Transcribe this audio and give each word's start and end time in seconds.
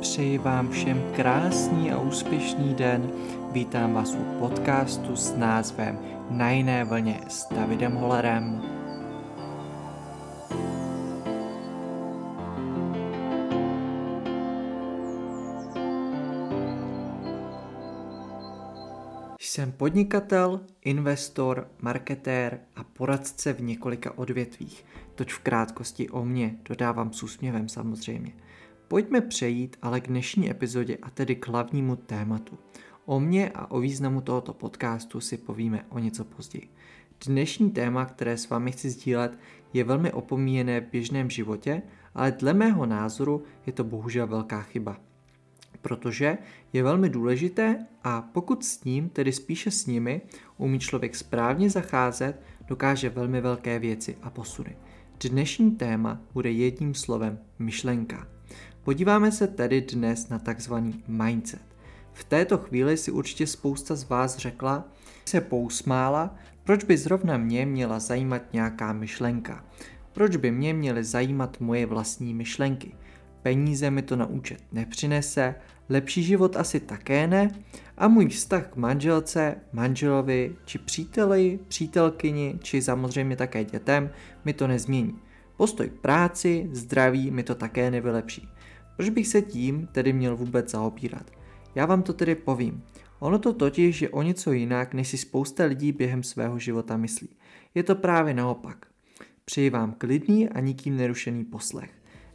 Přeji 0.00 0.38
vám 0.38 0.70
všem 0.70 1.02
krásný 1.16 1.92
a 1.92 2.00
úspěšný 2.00 2.74
den. 2.74 3.12
Vítám 3.52 3.92
vás 3.92 4.14
u 4.14 4.38
podcastu 4.38 5.16
s 5.16 5.36
názvem 5.36 5.98
Na 6.30 6.50
jiné 6.50 6.84
vlně 6.84 7.20
s 7.28 7.48
Davidem 7.54 7.92
Holerem. 7.92 8.62
Jsem 19.40 19.72
podnikatel, 19.72 20.60
investor, 20.82 21.68
marketér 21.80 22.60
a 22.76 22.84
poradce 22.84 23.52
v 23.52 23.62
několika 23.62 24.18
odvětvích. 24.18 24.84
Toť 25.14 25.32
v 25.32 25.38
krátkosti 25.38 26.08
o 26.08 26.24
mě, 26.24 26.56
dodávám 26.68 27.12
s 27.12 27.22
úsměvem 27.22 27.68
samozřejmě. 27.68 28.32
Pojďme 28.90 29.20
přejít 29.20 29.76
ale 29.82 30.00
k 30.00 30.08
dnešní 30.08 30.50
epizodě 30.50 30.98
a 31.02 31.10
tedy 31.10 31.36
k 31.36 31.48
hlavnímu 31.48 31.96
tématu. 31.96 32.58
O 33.04 33.20
mě 33.20 33.50
a 33.54 33.70
o 33.70 33.80
významu 33.80 34.20
tohoto 34.20 34.52
podcastu 34.52 35.20
si 35.20 35.36
povíme 35.36 35.84
o 35.88 35.98
něco 35.98 36.24
později. 36.24 36.68
Dnešní 37.26 37.70
téma, 37.70 38.04
které 38.04 38.36
s 38.36 38.48
vámi 38.48 38.72
chci 38.72 38.90
sdílet, 38.90 39.38
je 39.72 39.84
velmi 39.84 40.12
opomíjené 40.12 40.80
v 40.80 40.90
běžném 40.90 41.30
životě, 41.30 41.82
ale 42.14 42.32
dle 42.32 42.54
mého 42.54 42.86
názoru 42.86 43.42
je 43.66 43.72
to 43.72 43.84
bohužel 43.84 44.26
velká 44.26 44.62
chyba. 44.62 45.00
Protože 45.82 46.38
je 46.72 46.82
velmi 46.82 47.08
důležité 47.08 47.86
a 48.04 48.22
pokud 48.22 48.64
s 48.64 48.84
ním, 48.84 49.08
tedy 49.08 49.32
spíše 49.32 49.70
s 49.70 49.86
nimi, 49.86 50.20
umí 50.56 50.78
člověk 50.78 51.16
správně 51.16 51.70
zacházet, 51.70 52.42
dokáže 52.66 53.10
velmi 53.10 53.40
velké 53.40 53.78
věci 53.78 54.16
a 54.22 54.30
posuny. 54.30 54.76
Dnešní 55.20 55.70
téma 55.70 56.20
bude 56.32 56.50
jedním 56.50 56.94
slovem 56.94 57.38
myšlenka. 57.58 58.39
Podíváme 58.90 59.32
se 59.32 59.46
tedy 59.46 59.80
dnes 59.80 60.28
na 60.28 60.38
takzvaný 60.38 61.02
mindset. 61.08 61.62
V 62.12 62.24
této 62.24 62.58
chvíli 62.58 62.96
si 62.96 63.10
určitě 63.10 63.46
spousta 63.46 63.94
z 63.94 64.08
vás 64.08 64.36
řekla, 64.36 64.88
se 65.24 65.40
pousmála, 65.40 66.36
proč 66.64 66.84
by 66.84 66.96
zrovna 66.96 67.36
mě 67.36 67.66
měla 67.66 67.98
zajímat 67.98 68.42
nějaká 68.52 68.92
myšlenka. 68.92 69.64
Proč 70.12 70.36
by 70.36 70.50
mě 70.50 70.74
měly 70.74 71.04
zajímat 71.04 71.60
moje 71.60 71.86
vlastní 71.86 72.34
myšlenky? 72.34 72.92
Peníze 73.42 73.90
mi 73.90 74.02
to 74.02 74.16
na 74.16 74.26
účet 74.26 74.62
nepřinese, 74.72 75.54
lepší 75.88 76.22
život 76.22 76.56
asi 76.56 76.80
také 76.80 77.26
ne 77.26 77.50
a 77.98 78.08
můj 78.08 78.28
vztah 78.28 78.66
k 78.66 78.76
manželce, 78.76 79.56
manželovi 79.72 80.56
či 80.64 80.78
příteli, 80.78 81.58
přítelkyni 81.68 82.58
či 82.62 82.82
samozřejmě 82.82 83.36
také 83.36 83.64
dětem 83.64 84.10
mi 84.44 84.52
to 84.52 84.66
nezmění. 84.66 85.18
Postoj 85.56 85.90
práci, 85.90 86.68
zdraví 86.72 87.30
mi 87.30 87.42
to 87.42 87.54
také 87.54 87.90
nevylepší. 87.90 88.48
Proč 89.00 89.10
bych 89.10 89.28
se 89.28 89.42
tím 89.42 89.88
tedy 89.92 90.12
měl 90.12 90.36
vůbec 90.36 90.70
zaobírat? 90.70 91.30
Já 91.74 91.86
vám 91.86 92.02
to 92.02 92.12
tedy 92.12 92.34
povím. 92.34 92.84
Ono 93.18 93.38
to 93.38 93.52
totiž 93.52 94.02
je 94.02 94.08
o 94.08 94.22
něco 94.22 94.52
jinak, 94.52 94.94
než 94.94 95.08
si 95.08 95.18
spousta 95.18 95.64
lidí 95.64 95.92
během 95.92 96.22
svého 96.22 96.58
života 96.58 96.96
myslí. 96.96 97.28
Je 97.74 97.82
to 97.82 97.94
právě 97.94 98.34
naopak. 98.34 98.86
Přeji 99.44 99.70
vám 99.70 99.92
klidný 99.98 100.48
a 100.48 100.60
nikým 100.60 100.96
nerušený 100.96 101.44
poslech. 101.44 101.90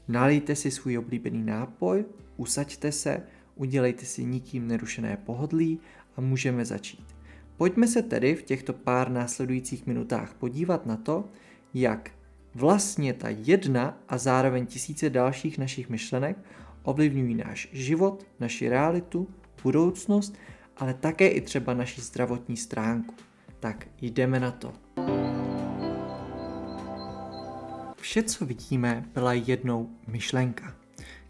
Nalijte 0.08 0.55
si 0.55 0.71
svůj 0.71 0.97
oblíbený 0.97 1.43
nápoj, 1.43 2.05
usaďte 2.38 2.91
se, 2.91 3.23
udělejte 3.55 4.05
si 4.05 4.25
nikým 4.25 4.67
nerušené 4.67 5.17
pohodlí 5.25 5.80
a 6.17 6.21
můžeme 6.21 6.66
začít. 6.66 7.05
Pojďme 7.58 7.88
se 7.88 8.02
tedy 8.02 8.36
v 8.36 8.43
těchto 8.43 8.73
pár 8.73 9.11
následujících 9.11 9.88
minutách 9.88 10.33
podívat 10.33 10.86
na 10.86 10.97
to, 10.97 11.30
jak 11.73 12.11
Vlastně 12.56 13.14
ta 13.14 13.30
jedna 13.30 13.98
a 14.09 14.17
zároveň 14.17 14.66
tisíce 14.66 15.09
dalších 15.09 15.58
našich 15.58 15.89
myšlenek 15.89 16.38
ovlivňují 16.84 17.36
náš 17.36 17.70
život, 17.72 18.25
naši 18.39 18.70
realitu, 18.70 19.28
budoucnost, 19.64 20.38
ale 20.78 20.94
také 20.94 21.28
i 21.28 21.42
třeba 21.42 21.73
naši 21.73 22.02
zdravotní 22.02 22.58
stránku. 22.58 23.16
Tak 23.59 23.88
jdeme 24.02 24.39
na 24.39 24.52
to. 24.52 24.73
Vše, 27.95 28.23
co 28.23 28.45
vidíme, 28.45 29.05
byla 29.14 29.33
jednou 29.33 29.89
myšlenka. 30.08 30.76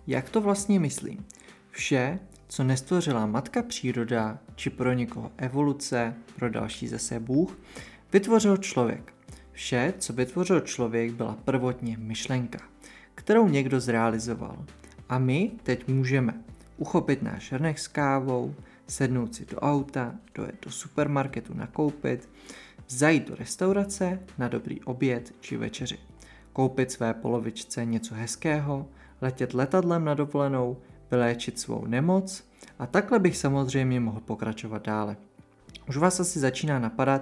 Jak 0.08 0.30
to 0.30 0.42
vlastně 0.42 0.80
myslím? 0.80 1.26
Vše, 1.72 2.20
co 2.48 2.64
nestvořila 2.64 3.26
matka 3.26 3.64
příroda, 3.64 4.40
či 4.56 4.70
pro 4.70 4.94
někoho 4.94 5.32
evoluce, 5.38 6.16
pro 6.36 6.50
další 6.50 6.88
zase 6.88 7.20
Bůh, 7.20 7.58
vytvořil 8.14 8.58
člověk. 8.58 9.15
Vše, 9.56 9.94
co 9.98 10.14
vytvořil 10.14 10.60
člověk, 10.60 11.12
byla 11.12 11.38
prvotně 11.46 11.98
myšlenka, 12.00 12.60
kterou 13.16 13.48
někdo 13.48 13.80
zrealizoval. 13.80 14.66
A 15.10 15.20
my 15.20 15.52
teď 15.64 15.88
můžeme 15.88 16.34
uchopit 16.78 17.22
náš 17.22 17.52
hrnek 17.52 17.80
s 17.80 17.88
kávou, 17.88 18.56
sednout 18.88 19.36
si 19.36 19.46
do 19.46 19.60
auta, 19.60 20.16
dojet 20.36 20.66
do 20.66 20.72
supermarketu 20.72 21.54
nakoupit, 21.54 22.30
zajít 22.88 23.28
do 23.28 23.36
restaurace 23.36 24.20
na 24.38 24.48
dobrý 24.48 24.82
oběd 24.82 25.34
či 25.40 25.58
večeři, 25.58 25.98
koupit 26.54 26.92
své 26.92 27.14
polovičce 27.14 27.86
něco 27.86 28.16
hezkého, 28.16 28.88
letět 29.22 29.54
letadlem 29.54 30.06
na 30.06 30.14
dovolenou, 30.14 30.78
vyléčit 31.12 31.60
svou 31.60 31.86
nemoc 31.86 32.48
a 32.80 32.86
takhle 32.86 33.20
bych 33.20 33.38
samozřejmě 33.38 34.00
mohl 34.00 34.20
pokračovat 34.20 34.86
dále. 34.86 35.18
Už 35.90 35.98
vás 35.98 36.20
asi 36.20 36.40
začíná 36.40 36.80
napadat, 36.80 37.22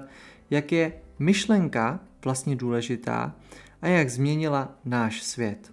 jak 0.49 0.71
je 0.71 0.93
myšlenka 1.19 1.99
vlastně 2.23 2.55
důležitá 2.55 3.35
a 3.81 3.87
jak 3.87 4.09
změnila 4.09 4.75
náš 4.85 5.23
svět. 5.23 5.71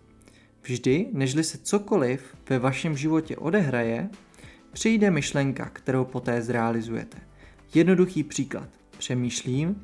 Vždy, 0.63 1.07
nežli 1.13 1.45
se 1.45 1.59
cokoliv 1.59 2.37
ve 2.49 2.59
vašem 2.59 2.97
životě 2.97 3.37
odehraje, 3.37 4.09
přijde 4.73 5.11
myšlenka, 5.11 5.71
kterou 5.73 6.05
poté 6.05 6.43
zrealizujete. 6.43 7.19
Jednoduchý 7.75 8.23
příklad. 8.23 8.69
Přemýšlím, 8.99 9.83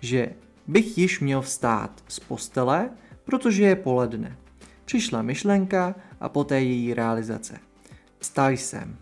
že 0.00 0.28
bych 0.66 0.98
již 0.98 1.20
měl 1.20 1.42
vstát 1.42 2.04
z 2.08 2.20
postele, 2.20 2.90
protože 3.24 3.64
je 3.64 3.76
poledne. 3.76 4.36
Přišla 4.84 5.22
myšlenka 5.22 5.94
a 6.20 6.28
poté 6.28 6.60
její 6.60 6.94
realizace. 6.94 7.58
Vstal 8.18 8.50
jsem. 8.50 8.96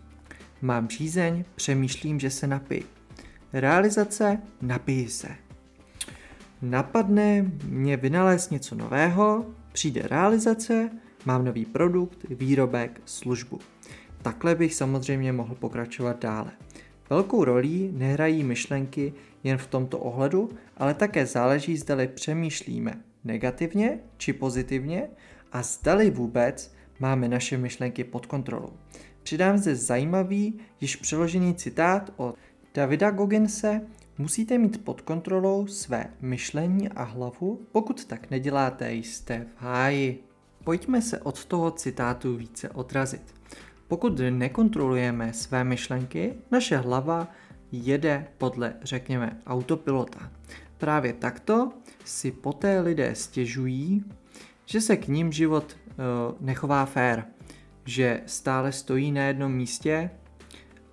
Mám 0.61 0.89
žízeň, 0.89 1.43
přemýšlím, 1.55 2.19
že 2.19 2.29
se 2.29 2.47
napij. 2.47 2.83
Realizace, 3.53 4.41
napij 4.61 5.07
se. 5.07 5.46
Napadne 6.61 7.51
mě 7.67 7.97
vynalézt 7.97 8.51
něco 8.51 8.75
nového, 8.75 9.45
přijde 9.71 10.01
realizace, 10.01 10.89
mám 11.25 11.45
nový 11.45 11.65
produkt, 11.65 12.25
výrobek, 12.29 13.01
službu. 13.05 13.59
Takhle 14.21 14.55
bych 14.55 14.75
samozřejmě 14.75 15.33
mohl 15.33 15.55
pokračovat 15.55 16.21
dále. 16.21 16.51
Velkou 17.09 17.43
rolí 17.43 17.91
nehrají 17.93 18.43
myšlenky 18.43 19.13
jen 19.43 19.57
v 19.57 19.67
tomto 19.67 19.99
ohledu, 19.99 20.49
ale 20.77 20.93
také 20.93 21.25
záleží, 21.25 21.77
zdali 21.77 22.07
přemýšlíme 22.07 22.93
negativně 23.23 23.99
či 24.17 24.33
pozitivně 24.33 25.07
a 25.51 25.63
zdali 25.63 26.09
vůbec 26.09 26.73
máme 26.99 27.27
naše 27.27 27.57
myšlenky 27.57 28.03
pod 28.03 28.25
kontrolou. 28.25 28.73
Přidám 29.23 29.57
zde 29.57 29.75
zajímavý, 29.75 30.59
již 30.81 30.95
přeložený 30.95 31.55
citát 31.55 32.13
od 32.17 32.35
Davida 32.73 33.11
Gogginse, 33.11 33.81
Musíte 34.19 34.57
mít 34.57 34.83
pod 34.83 35.01
kontrolou 35.01 35.67
své 35.67 36.05
myšlení 36.21 36.89
a 36.89 37.03
hlavu, 37.03 37.61
pokud 37.71 38.05
tak 38.05 38.31
neděláte, 38.31 38.93
jste 38.93 39.39
v 39.39 39.61
háji. 39.61 40.23
Pojďme 40.63 41.01
se 41.01 41.19
od 41.19 41.45
toho 41.45 41.71
citátu 41.71 42.35
více 42.35 42.69
odrazit. 42.69 43.35
Pokud 43.87 44.19
nekontrolujeme 44.29 45.33
své 45.33 45.63
myšlenky, 45.63 46.33
naše 46.51 46.77
hlava 46.77 47.27
jede 47.71 48.27
podle, 48.37 48.73
řekněme, 48.81 49.41
autopilota. 49.47 50.31
Právě 50.77 51.13
takto 51.13 51.71
si 52.05 52.31
poté 52.31 52.79
lidé 52.79 53.15
stěžují, 53.15 54.03
že 54.65 54.81
se 54.81 54.97
k 54.97 55.07
ním 55.07 55.31
život 55.31 55.77
uh, 55.87 55.95
nechová 56.39 56.85
fér, 56.85 57.25
že 57.85 58.21
stále 58.25 58.71
stojí 58.71 59.11
na 59.11 59.23
jednom 59.23 59.51
místě, 59.51 60.09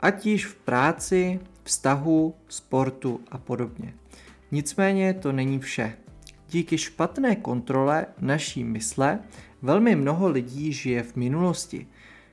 ať 0.00 0.26
již 0.26 0.46
v 0.46 0.54
práci, 0.54 1.40
vztahu, 1.64 2.34
sportu 2.48 3.20
a 3.30 3.38
podobně. 3.38 3.94
Nicméně 4.52 5.14
to 5.14 5.32
není 5.32 5.58
vše. 5.58 5.96
Díky 6.50 6.78
špatné 6.78 7.36
kontrole 7.36 8.06
naší 8.20 8.64
mysle 8.64 9.18
velmi 9.62 9.96
mnoho 9.96 10.28
lidí 10.28 10.72
žije 10.72 11.02
v 11.02 11.16
minulosti, 11.16 11.86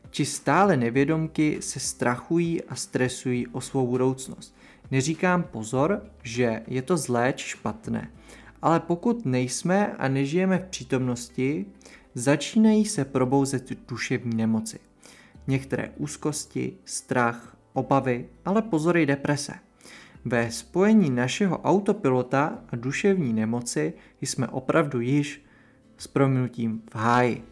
či 0.09 0.25
stále 0.25 0.77
nevědomky 0.77 1.57
se 1.61 1.79
strachují 1.79 2.63
a 2.63 2.75
stresují 2.75 3.47
o 3.47 3.61
svou 3.61 3.87
budoucnost. 3.87 4.55
Neříkám 4.91 5.43
pozor, 5.43 6.03
že 6.23 6.61
je 6.67 6.81
to 6.81 6.97
zlé 6.97 7.33
či 7.33 7.49
špatné, 7.49 8.11
ale 8.61 8.79
pokud 8.79 9.25
nejsme 9.25 9.93
a 9.93 10.07
nežijeme 10.07 10.57
v 10.57 10.69
přítomnosti, 10.69 11.65
začínají 12.15 12.85
se 12.85 13.05
probouzet 13.05 13.87
duševní 13.89 14.37
nemoci. 14.37 14.79
Některé 15.47 15.91
úzkosti, 15.97 16.77
strach, 16.85 17.57
obavy, 17.73 18.25
ale 18.45 18.61
pozor 18.61 18.97
i 18.97 19.05
deprese. 19.05 19.53
Ve 20.25 20.51
spojení 20.51 21.09
našeho 21.09 21.57
autopilota 21.57 22.59
a 22.69 22.75
duševní 22.75 23.33
nemoci 23.33 23.93
jsme 24.21 24.47
opravdu 24.47 24.99
již 24.99 25.45
s 25.97 26.07
prominutím 26.07 26.81
v 26.91 26.95
háji. 26.95 27.43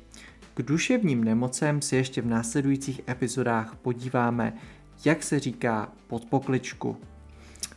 K 0.54 0.62
duševním 0.62 1.24
nemocem 1.24 1.82
se 1.82 1.96
ještě 1.96 2.22
v 2.22 2.28
následujících 2.28 3.02
epizodách 3.10 3.76
podíváme, 3.76 4.54
jak 5.06 5.24
se 5.24 5.40
říká 5.40 5.92
pod 6.08 6.26
pokličku. 6.26 6.98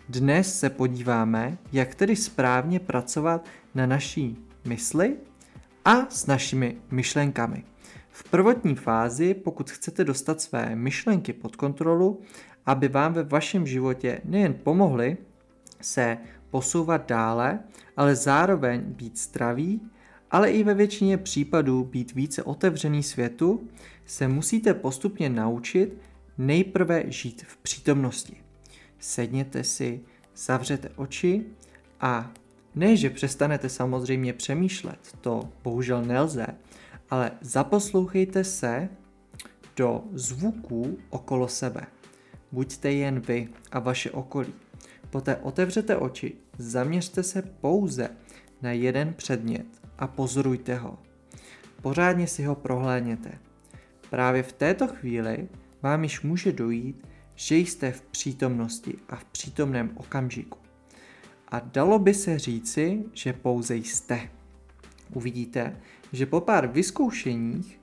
Dnes 0.08 0.58
se 0.58 0.70
podíváme, 0.70 1.58
jak 1.72 1.94
tedy 1.94 2.16
správně 2.16 2.80
pracovat 2.80 3.46
na 3.74 3.86
naší 3.86 4.38
mysli 4.64 5.16
a 5.84 6.06
s 6.10 6.26
našimi 6.26 6.76
myšlenkami. 6.90 7.64
V 8.14 8.24
prvotní 8.24 8.74
fázi, 8.74 9.34
pokud 9.34 9.70
chcete 9.70 10.04
dostat 10.04 10.40
své 10.40 10.76
myšlenky 10.76 11.32
pod 11.32 11.56
kontrolu, 11.56 12.20
aby 12.66 12.88
vám 12.88 13.12
ve 13.12 13.22
vašem 13.22 13.66
životě 13.66 14.20
nejen 14.24 14.54
pomohly 14.54 15.16
se 15.80 16.18
posouvat 16.50 17.08
dále, 17.08 17.60
ale 17.96 18.16
zároveň 18.16 18.80
být 18.80 19.18
zdraví, 19.18 19.80
ale 20.30 20.50
i 20.50 20.64
ve 20.64 20.74
většině 20.74 21.18
případů 21.18 21.84
být 21.84 22.14
více 22.14 22.42
otevřený 22.42 23.02
světu, 23.02 23.68
se 24.06 24.28
musíte 24.28 24.74
postupně 24.74 25.28
naučit 25.28 25.98
nejprve 26.38 27.04
žít 27.06 27.44
v 27.48 27.56
přítomnosti. 27.56 28.36
Sedněte 28.98 29.64
si, 29.64 30.00
zavřete 30.36 30.90
oči 30.96 31.44
a 32.00 32.30
ne, 32.74 32.96
že 32.96 33.10
přestanete 33.10 33.68
samozřejmě 33.68 34.32
přemýšlet, 34.32 34.98
to 35.20 35.48
bohužel 35.62 36.04
nelze, 36.04 36.46
ale 37.12 37.30
zaposlouchejte 37.40 38.44
se 38.44 38.88
do 39.76 40.04
zvuků 40.12 40.98
okolo 41.10 41.48
sebe. 41.48 41.80
Buďte 42.52 42.92
jen 42.92 43.20
vy 43.20 43.48
a 43.72 43.78
vaše 43.78 44.10
okolí. 44.10 44.54
Poté 45.10 45.36
otevřete 45.36 45.96
oči, 45.96 46.34
zaměřte 46.58 47.22
se 47.22 47.42
pouze 47.42 48.08
na 48.62 48.72
jeden 48.72 49.14
předmět 49.14 49.66
a 49.98 50.06
pozorujte 50.06 50.74
ho. 50.74 50.98
Pořádně 51.82 52.26
si 52.26 52.44
ho 52.44 52.54
prohlédněte. 52.54 53.38
Právě 54.10 54.42
v 54.42 54.52
této 54.52 54.88
chvíli 54.88 55.48
vám 55.82 56.02
již 56.02 56.20
může 56.22 56.52
dojít, 56.52 57.08
že 57.34 57.56
jste 57.56 57.92
v 57.92 58.02
přítomnosti 58.02 58.94
a 59.08 59.16
v 59.16 59.24
přítomném 59.24 59.90
okamžiku. 59.94 60.58
A 61.48 61.60
dalo 61.60 61.98
by 61.98 62.14
se 62.14 62.38
říci, 62.38 63.04
že 63.12 63.32
pouze 63.32 63.76
jste. 63.76 64.28
Uvidíte, 65.14 65.76
že 66.12 66.26
po 66.26 66.40
pár 66.40 66.66
vyzkoušeních 66.66 67.80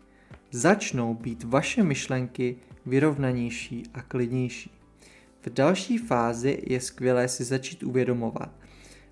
začnou 0.51 1.13
být 1.13 1.43
vaše 1.43 1.83
myšlenky 1.83 2.55
vyrovnanější 2.85 3.83
a 3.93 4.01
klidnější. 4.01 4.71
V 5.41 5.49
další 5.49 5.97
fázi 5.97 6.63
je 6.67 6.81
skvělé 6.81 7.27
si 7.27 7.43
začít 7.43 7.83
uvědomovat 7.83 8.51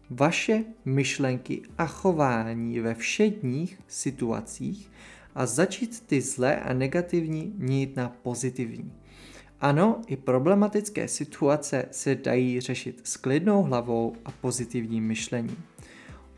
vaše 0.10 0.64
myšlenky 0.86 1.62
a 1.78 1.86
chování 1.86 2.80
ve 2.80 2.94
všedních 2.94 3.80
situacích 3.88 4.92
a 5.36 5.46
začít 5.46 6.08
ty 6.08 6.22
zlé 6.22 6.60
a 6.60 6.74
negativní 6.74 7.54
měnit 7.58 7.96
na 7.96 8.10
pozitivní. 8.10 8.92
Ano, 9.62 10.02
i 10.08 10.18
problematické 10.18 11.08
situace 11.08 11.86
se 11.92 12.16
dají 12.16 12.62
řešit 12.62 13.02
s 13.04 13.18
klidnou 13.18 13.64
hlavou 13.64 14.16
a 14.25 14.31
pozitivním 14.31 15.04
myšlením. 15.04 15.58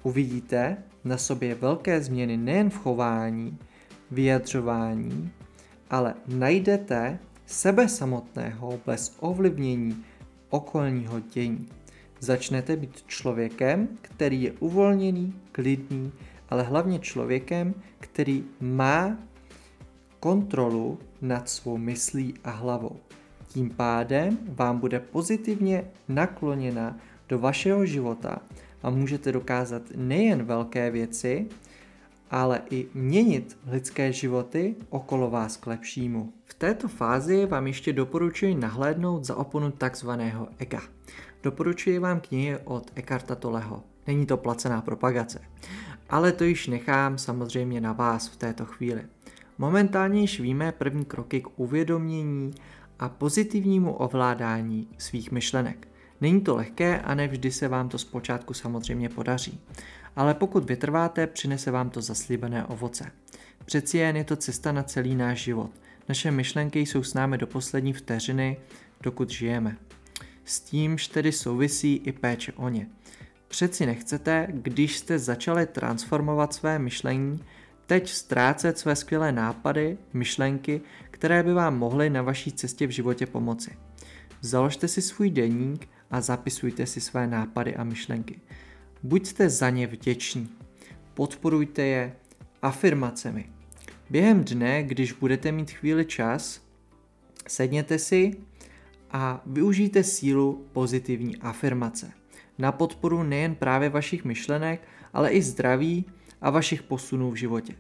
Uvidíte 0.04 0.78
na 1.04 1.18
sobě 1.18 1.56
velké 1.56 2.02
změny 2.02 2.38
nejen 2.38 2.70
v 2.70 2.78
chování, 2.78 3.58
vyjadřování, 4.12 5.32
ale 5.90 6.14
najdete 6.28 7.20
sebe 7.46 7.90
samotného 7.90 8.80
bez 8.86 9.16
ovlivnění 9.20 10.04
okolního 10.50 11.20
dění. 11.20 11.70
Začnete 12.20 12.76
být 12.76 13.04
člověkem, 13.08 13.88
který 14.02 14.42
je 14.42 14.52
uvolněný, 14.52 15.34
klidný, 15.52 16.12
ale 16.50 16.64
hlavně 16.64 17.00
člověkem, 17.00 17.74
který 18.00 18.44
má 18.62 19.18
kontrolu 20.20 21.00
nad 21.22 21.50
svou 21.50 21.78
myslí 21.78 22.34
a 22.44 22.50
hlavou. 22.50 23.00
Tím 23.48 23.70
pádem 23.70 24.38
vám 24.48 24.80
bude 24.80 25.00
pozitivně 25.00 25.84
nakloněna 26.08 26.98
do 27.30 27.40
vašeho 27.40 27.86
života 27.86 28.42
a 28.84 28.90
můžete 28.90 29.32
dokázat 29.32 29.82
nejen 29.96 30.44
velké 30.44 30.92
věci, 30.92 31.48
ale 32.32 32.62
i 32.70 32.88
měnit 32.94 33.58
lidské 33.68 34.14
životy 34.14 34.76
okolo 34.90 35.30
vás 35.30 35.58
k 35.58 35.68
lepšímu. 35.68 36.34
V 36.46 36.54
této 36.54 36.88
fázi 36.88 37.46
vám 37.46 37.68
ještě 37.68 37.94
doporučuji 37.94 38.56
nahlédnout 38.56 39.26
za 39.26 39.36
oponu 39.36 39.72
takzvaného 39.72 40.48
ega. 40.58 40.82
Doporučuji 41.44 42.00
vám 42.00 42.20
knihy 42.20 42.58
od 42.64 42.92
Ekarta 42.96 43.36
Toleho. 43.36 43.84
Není 44.08 44.26
to 44.26 44.38
placená 44.38 44.82
propagace. 44.82 45.42
Ale 46.10 46.32
to 46.32 46.44
již 46.44 46.68
nechám 46.68 47.18
samozřejmě 47.18 47.82
na 47.82 47.94
vás 47.94 48.28
v 48.28 48.36
této 48.36 48.66
chvíli. 48.66 49.02
Momentálně 49.58 50.22
již 50.22 50.40
víme 50.40 50.72
první 50.72 51.06
kroky 51.06 51.42
k 51.42 51.60
uvědomění 51.60 52.54
a 53.00 53.10
pozitivnímu 53.10 53.94
ovládání 53.94 54.88
svých 54.98 55.32
myšlenek. 55.32 55.89
Není 56.22 56.42
to 56.42 56.56
lehké 56.56 57.00
a 57.00 57.16
nevždy 57.16 57.52
se 57.52 57.68
vám 57.68 57.90
to 57.90 57.98
zpočátku 57.98 58.54
samozřejmě 58.54 59.10
podaří. 59.10 59.60
Ale 60.16 60.34
pokud 60.34 60.64
vytrváte, 60.64 61.28
přinese 61.28 61.72
vám 61.72 61.90
to 61.90 62.02
zaslíbené 62.02 62.66
ovoce. 62.66 63.12
Přeci 63.66 63.98
jen 63.98 64.16
je 64.16 64.24
to 64.24 64.36
cesta 64.36 64.72
na 64.72 64.84
celý 64.84 65.16
náš 65.16 65.40
život. 65.44 65.72
Naše 66.10 66.32
myšlenky 66.32 66.80
jsou 66.80 67.04
s 67.04 67.14
námi 67.14 67.38
do 67.38 67.48
poslední 67.48 67.94
vteřiny, 67.94 68.58
dokud 69.02 69.30
žijeme. 69.30 69.78
S 70.46 70.60
tímž 70.60 71.08
tedy 71.08 71.32
souvisí 71.32 71.96
i 71.96 72.12
péče 72.12 72.52
o 72.56 72.70
ně. 72.70 72.88
Přeci 73.48 73.86
nechcete, 73.86 74.48
když 74.52 74.98
jste 74.98 75.20
začali 75.20 75.66
transformovat 75.66 76.54
své 76.54 76.80
myšlení, 76.80 77.44
teď 77.86 78.10
ztrácet 78.10 78.78
své 78.78 78.96
skvělé 78.96 79.32
nápady, 79.32 79.98
myšlenky, 80.14 80.82
které 81.12 81.44
by 81.44 81.54
vám 81.54 81.78
mohly 81.78 82.10
na 82.10 82.22
vaší 82.22 82.52
cestě 82.52 82.88
v 82.88 82.92
životě 82.92 83.26
pomoci. 83.26 83.72
Založte 84.42 84.88
si 84.88 85.02
svůj 85.02 85.30
deník 85.30 85.90
a 86.12 86.22
zapisujte 86.22 86.86
si 86.86 87.02
své 87.02 87.28
nápady 87.28 87.76
a 87.76 87.84
myšlenky. 87.84 88.40
Buďte 89.04 89.50
za 89.50 89.70
ně 89.70 89.88
vděční. 89.88 90.50
Podporujte 91.14 91.82
je 91.82 92.16
afirmacemi. 92.62 93.50
Během 94.10 94.44
dne, 94.44 94.84
když 94.84 95.12
budete 95.12 95.52
mít 95.52 95.72
chvíli 95.72 96.06
čas, 96.06 96.62
sedněte 97.48 98.00
si 98.00 98.34
a 99.12 99.42
využijte 99.46 100.04
sílu 100.04 100.66
pozitivní 100.74 101.38
afirmace 101.38 102.20
na 102.60 102.72
podporu 102.72 103.24
nejen 103.24 103.56
právě 103.56 103.90
vašich 103.90 104.26
myšlenek, 104.26 104.82
ale 105.14 105.30
i 105.30 105.42
zdraví 105.42 106.06
a 106.42 106.50
vašich 106.50 106.84
posunů 106.84 107.32
v 107.32 107.36
životě. 107.36 107.76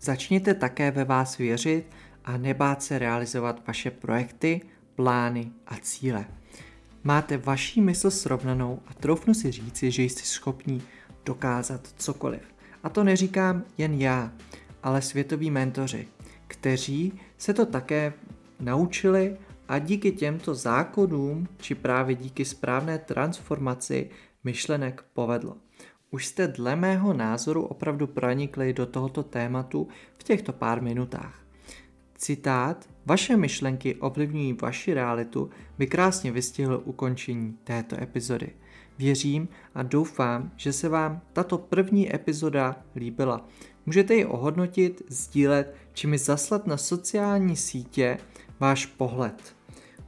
Začněte 0.00 0.54
také 0.54 0.90
ve 0.90 1.04
vás 1.04 1.38
věřit 1.38 1.84
a 2.24 2.36
nebát 2.36 2.82
se 2.82 2.98
realizovat 2.98 3.66
vaše 3.66 3.90
projekty, 3.90 4.60
plány 4.94 5.50
a 5.66 5.76
cíle. 5.76 6.24
Máte 7.08 7.36
vaší 7.36 7.80
mysl 7.80 8.10
srovnanou 8.10 8.82
a 8.86 8.94
troufnu 8.94 9.34
si 9.34 9.52
říci, 9.52 9.90
že 9.90 10.02
jste 10.02 10.22
schopní 10.22 10.82
dokázat 11.24 11.88
cokoliv. 11.96 12.40
A 12.82 12.88
to 12.88 13.04
neříkám 13.04 13.62
jen 13.78 13.94
já, 13.94 14.32
ale 14.82 15.02
světoví 15.02 15.50
mentoři, 15.50 16.08
kteří 16.46 17.20
se 17.38 17.54
to 17.54 17.66
také 17.66 18.12
naučili 18.60 19.36
a 19.68 19.78
díky 19.78 20.12
těmto 20.12 20.54
zákonům, 20.54 21.48
či 21.56 21.74
právě 21.74 22.14
díky 22.16 22.44
správné 22.44 22.98
transformaci 22.98 24.10
myšlenek 24.44 25.04
povedlo. 25.12 25.56
Už 26.10 26.26
jste 26.26 26.48
dle 26.48 26.76
mého 26.76 27.12
názoru 27.12 27.62
opravdu 27.62 28.06
pronikli 28.06 28.72
do 28.72 28.86
tohoto 28.86 29.22
tématu 29.22 29.88
v 30.18 30.24
těchto 30.24 30.52
pár 30.52 30.82
minutách. 30.82 31.42
Citát 32.14 32.88
Vaše 33.08 33.36
myšlenky 33.36 33.94
ovlivňují 33.94 34.52
vaši 34.52 34.94
realitu 34.94 35.50
by 35.78 35.86
krásně 35.86 36.32
vystihl 36.32 36.82
ukončení 36.84 37.58
této 37.64 38.02
epizody. 38.02 38.48
Věřím 38.98 39.48
a 39.74 39.82
doufám, 39.82 40.50
že 40.56 40.72
se 40.72 40.88
vám 40.88 41.20
tato 41.32 41.58
první 41.58 42.14
epizoda 42.14 42.76
líbila. 42.96 43.48
Můžete 43.86 44.14
ji 44.14 44.24
ohodnotit, 44.24 45.02
sdílet 45.08 45.74
či 45.92 46.06
mi 46.06 46.18
zaslat 46.18 46.66
na 46.66 46.76
sociální 46.76 47.56
sítě 47.56 48.18
váš 48.60 48.86
pohled. 48.86 49.56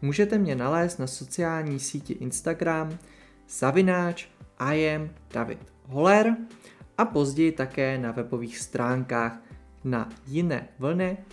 Můžete 0.02 0.38
mě 0.38 0.54
nalézt 0.54 0.98
na 0.98 1.06
sociální 1.06 1.80
síti 1.80 2.12
Instagram 2.12 2.98
zavináč 3.48 4.28
I 4.58 4.94
am 4.94 5.10
David 5.32 5.72
Holler 5.86 6.36
a 6.98 7.04
později 7.04 7.52
také 7.52 7.98
na 7.98 8.12
webových 8.12 8.58
stránkách 8.58 9.42
na 9.84 10.08
jinevlny.cz. 10.26 11.30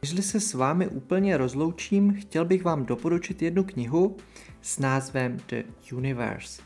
Když 0.00 0.24
se 0.24 0.40
s 0.40 0.54
vámi 0.54 0.88
úplně 0.88 1.36
rozloučím, 1.36 2.14
chtěl 2.14 2.44
bych 2.44 2.64
vám 2.64 2.86
doporučit 2.86 3.42
jednu 3.42 3.64
knihu 3.64 4.16
s 4.62 4.78
názvem 4.78 5.38
The 5.48 5.62
Universe. 5.92 6.62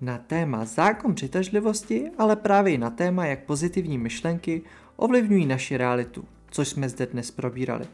Na 0.00 0.18
téma 0.18 0.64
zákon 0.64 1.14
přitažlivosti, 1.14 2.10
ale 2.18 2.36
právě 2.36 2.74
i 2.74 2.78
na 2.78 2.90
téma, 2.90 3.26
jak 3.26 3.44
pozitivní 3.44 3.98
myšlenky 3.98 4.62
ovlivňují 4.96 5.46
naši 5.46 5.76
realitu, 5.76 6.24
což 6.50 6.68
jsme 6.68 6.88
zde 6.88 7.06
dnes 7.06 7.30
probírali, 7.30 7.84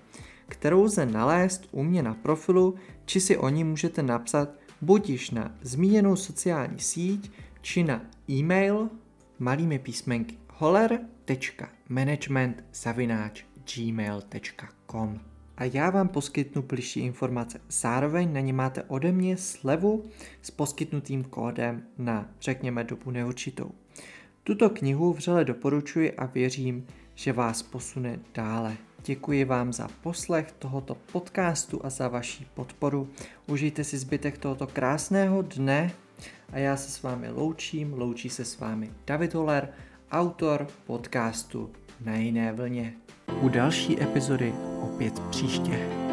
kterou 0.48 0.82
lze 0.82 1.06
nalézt 1.06 1.68
u 1.70 1.82
mě 1.82 2.02
na 2.02 2.14
profilu, 2.14 2.74
či 3.04 3.20
si 3.20 3.36
o 3.36 3.48
ní 3.48 3.64
můžete 3.64 4.02
napsat 4.02 4.48
buď 4.80 5.10
již 5.10 5.30
na 5.30 5.54
zmíněnou 5.62 6.16
sociální 6.16 6.80
síť, 6.80 7.32
či 7.60 7.84
na 7.84 8.02
e-mail 8.30 8.88
malými 9.38 9.78
písmenky 9.78 10.38
holler 10.48 11.00
management.gmail.com 13.76 15.20
a 15.56 15.64
já 15.64 15.90
vám 15.90 16.08
poskytnu 16.08 16.62
bližší 16.62 17.00
informace. 17.00 17.60
Zároveň 17.68 18.32
na 18.32 18.40
ně 18.40 18.52
máte 18.52 18.82
ode 18.82 19.12
mě 19.12 19.36
slevu 19.36 20.04
s 20.42 20.50
poskytnutým 20.50 21.24
kódem 21.24 21.82
na, 21.98 22.30
řekněme, 22.40 22.84
dobu 22.84 23.10
neurčitou. 23.10 23.70
Tuto 24.44 24.70
knihu 24.70 25.12
vřele 25.12 25.44
doporučuji 25.44 26.12
a 26.12 26.26
věřím, 26.26 26.86
že 27.14 27.32
vás 27.32 27.62
posune 27.62 28.18
dále. 28.34 28.76
Děkuji 29.04 29.44
vám 29.44 29.72
za 29.72 29.88
poslech 30.02 30.52
tohoto 30.52 30.94
podcastu 30.94 31.84
a 31.84 31.90
za 31.90 32.08
vaši 32.08 32.46
podporu. 32.54 33.10
Užijte 33.46 33.84
si 33.84 33.98
zbytek 33.98 34.38
tohoto 34.38 34.66
krásného 34.66 35.42
dne 35.42 35.92
a 36.52 36.58
já 36.58 36.76
se 36.76 36.90
s 36.90 37.02
vámi 37.02 37.30
loučím. 37.30 37.92
Loučí 37.92 38.28
se 38.28 38.44
s 38.44 38.58
vámi 38.58 38.90
David 39.06 39.34
Holler, 39.34 39.68
autor 40.10 40.66
podcastu 40.86 41.70
Na 42.00 42.16
jiné 42.16 42.52
vlně. 42.52 42.92
U 43.40 43.48
další 43.48 44.02
epizody 44.02 44.52
opět 44.82 45.20
příště. 45.20 46.07